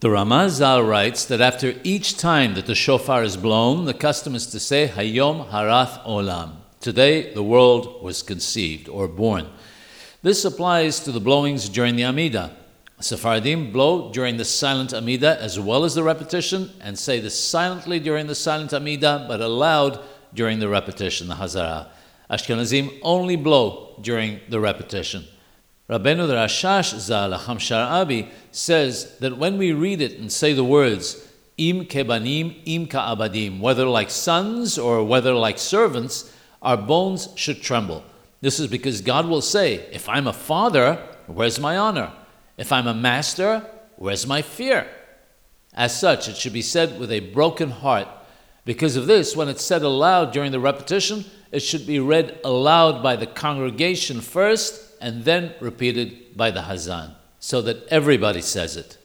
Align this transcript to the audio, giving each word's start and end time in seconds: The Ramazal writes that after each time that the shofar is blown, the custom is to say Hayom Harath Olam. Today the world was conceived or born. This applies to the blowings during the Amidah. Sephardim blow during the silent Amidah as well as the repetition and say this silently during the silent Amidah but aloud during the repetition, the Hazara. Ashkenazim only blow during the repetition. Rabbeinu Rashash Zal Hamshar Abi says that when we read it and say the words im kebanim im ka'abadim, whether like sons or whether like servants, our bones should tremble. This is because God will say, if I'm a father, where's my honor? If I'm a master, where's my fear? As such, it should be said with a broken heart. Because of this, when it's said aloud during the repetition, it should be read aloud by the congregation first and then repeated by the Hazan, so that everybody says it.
The 0.00 0.08
Ramazal 0.08 0.88
writes 0.88 1.26
that 1.26 1.42
after 1.42 1.74
each 1.84 2.16
time 2.16 2.54
that 2.54 2.64
the 2.64 2.74
shofar 2.74 3.22
is 3.22 3.36
blown, 3.36 3.84
the 3.84 3.92
custom 3.92 4.34
is 4.34 4.46
to 4.46 4.58
say 4.58 4.88
Hayom 4.88 5.50
Harath 5.50 6.02
Olam. 6.06 6.52
Today 6.80 7.34
the 7.34 7.42
world 7.42 8.02
was 8.02 8.22
conceived 8.22 8.88
or 8.88 9.06
born. 9.06 9.46
This 10.22 10.42
applies 10.46 11.00
to 11.00 11.12
the 11.12 11.20
blowings 11.20 11.68
during 11.68 11.96
the 11.96 12.04
Amidah. 12.04 12.50
Sephardim 12.98 13.72
blow 13.72 14.10
during 14.10 14.38
the 14.38 14.44
silent 14.46 14.92
Amidah 14.92 15.36
as 15.36 15.60
well 15.60 15.84
as 15.84 15.94
the 15.94 16.02
repetition 16.02 16.70
and 16.80 16.98
say 16.98 17.20
this 17.20 17.38
silently 17.38 18.00
during 18.00 18.26
the 18.26 18.34
silent 18.34 18.70
Amidah 18.70 19.28
but 19.28 19.42
aloud 19.42 20.00
during 20.32 20.60
the 20.60 20.68
repetition, 20.70 21.28
the 21.28 21.34
Hazara. 21.34 21.88
Ashkenazim 22.30 22.98
only 23.02 23.36
blow 23.36 23.98
during 24.00 24.40
the 24.48 24.60
repetition. 24.60 25.26
Rabbeinu 25.90 26.28
Rashash 26.28 26.96
Zal 27.00 27.32
Hamshar 27.32 27.84
Abi 27.84 28.28
says 28.52 29.18
that 29.18 29.36
when 29.36 29.58
we 29.58 29.72
read 29.72 30.00
it 30.00 30.20
and 30.20 30.30
say 30.30 30.52
the 30.52 30.62
words 30.62 31.26
im 31.58 31.84
kebanim 31.84 32.62
im 32.64 32.86
ka'abadim, 32.86 33.58
whether 33.58 33.84
like 33.86 34.08
sons 34.08 34.78
or 34.78 35.02
whether 35.02 35.34
like 35.34 35.58
servants, 35.58 36.32
our 36.62 36.76
bones 36.76 37.30
should 37.34 37.60
tremble. 37.60 38.04
This 38.40 38.60
is 38.60 38.68
because 38.68 39.00
God 39.00 39.26
will 39.26 39.40
say, 39.40 39.84
if 39.90 40.08
I'm 40.08 40.28
a 40.28 40.32
father, 40.32 40.94
where's 41.26 41.58
my 41.58 41.76
honor? 41.76 42.12
If 42.56 42.70
I'm 42.70 42.86
a 42.86 42.94
master, 42.94 43.66
where's 43.96 44.28
my 44.28 44.42
fear? 44.42 44.86
As 45.74 45.98
such, 45.98 46.28
it 46.28 46.36
should 46.36 46.52
be 46.52 46.62
said 46.62 47.00
with 47.00 47.10
a 47.10 47.18
broken 47.18 47.70
heart. 47.72 48.06
Because 48.64 48.94
of 48.94 49.08
this, 49.08 49.34
when 49.34 49.48
it's 49.48 49.64
said 49.64 49.82
aloud 49.82 50.30
during 50.32 50.52
the 50.52 50.60
repetition, 50.60 51.24
it 51.50 51.60
should 51.60 51.84
be 51.84 51.98
read 51.98 52.38
aloud 52.44 53.02
by 53.02 53.16
the 53.16 53.26
congregation 53.26 54.20
first 54.20 54.86
and 55.00 55.24
then 55.24 55.54
repeated 55.60 56.36
by 56.36 56.50
the 56.50 56.60
Hazan, 56.60 57.14
so 57.38 57.62
that 57.62 57.86
everybody 57.88 58.40
says 58.40 58.76
it. 58.76 58.98